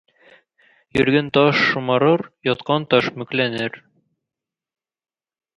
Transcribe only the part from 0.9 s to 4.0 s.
Йөргән таш шомарыр, яткан таш мүкләнер.